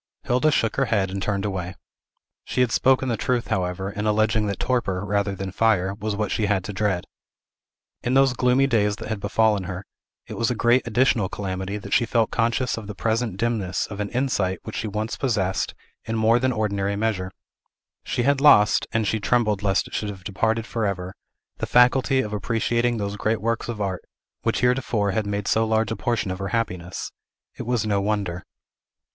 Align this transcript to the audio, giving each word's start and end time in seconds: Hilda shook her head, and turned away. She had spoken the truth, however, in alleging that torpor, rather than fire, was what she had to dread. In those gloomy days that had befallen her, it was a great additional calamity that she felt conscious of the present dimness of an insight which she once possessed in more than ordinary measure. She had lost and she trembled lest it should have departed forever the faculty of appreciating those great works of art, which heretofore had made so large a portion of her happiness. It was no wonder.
Hilda 0.23 0.49
shook 0.49 0.77
her 0.77 0.85
head, 0.85 1.11
and 1.11 1.21
turned 1.21 1.45
away. 1.45 1.75
She 2.43 2.61
had 2.61 2.71
spoken 2.71 3.07
the 3.07 3.15
truth, 3.15 3.49
however, 3.49 3.91
in 3.91 4.07
alleging 4.07 4.47
that 4.47 4.57
torpor, 4.59 5.05
rather 5.05 5.35
than 5.35 5.51
fire, 5.51 5.93
was 5.93 6.15
what 6.15 6.31
she 6.31 6.47
had 6.47 6.63
to 6.63 6.73
dread. 6.73 7.05
In 8.01 8.15
those 8.15 8.33
gloomy 8.33 8.65
days 8.65 8.95
that 8.95 9.09
had 9.09 9.19
befallen 9.19 9.65
her, 9.65 9.85
it 10.25 10.33
was 10.39 10.49
a 10.49 10.55
great 10.55 10.87
additional 10.87 11.29
calamity 11.29 11.77
that 11.77 11.93
she 11.93 12.07
felt 12.07 12.31
conscious 12.31 12.77
of 12.77 12.87
the 12.87 12.95
present 12.95 13.37
dimness 13.37 13.85
of 13.91 13.99
an 13.99 14.09
insight 14.09 14.57
which 14.63 14.75
she 14.77 14.87
once 14.87 15.17
possessed 15.17 15.75
in 16.05 16.15
more 16.15 16.39
than 16.39 16.51
ordinary 16.51 16.95
measure. 16.95 17.31
She 18.03 18.23
had 18.23 18.41
lost 18.41 18.87
and 18.91 19.05
she 19.05 19.19
trembled 19.19 19.61
lest 19.61 19.87
it 19.87 19.93
should 19.93 20.09
have 20.09 20.23
departed 20.23 20.65
forever 20.65 21.13
the 21.57 21.67
faculty 21.67 22.21
of 22.21 22.33
appreciating 22.33 22.97
those 22.97 23.17
great 23.17 23.39
works 23.39 23.69
of 23.69 23.79
art, 23.79 24.01
which 24.41 24.61
heretofore 24.61 25.11
had 25.11 25.27
made 25.27 25.47
so 25.47 25.63
large 25.63 25.91
a 25.91 25.95
portion 25.95 26.31
of 26.31 26.39
her 26.39 26.47
happiness. 26.47 27.11
It 27.55 27.67
was 27.67 27.85
no 27.85 28.01
wonder. 28.01 28.43